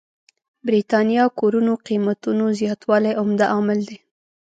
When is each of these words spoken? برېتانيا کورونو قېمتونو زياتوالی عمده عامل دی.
برېتانيا 0.65 1.25
کورونو 1.39 1.73
قېمتونو 1.87 2.45
زياتوالی 2.59 3.11
عمده 3.21 3.45
عامل 3.53 3.79
دی. 3.89 3.97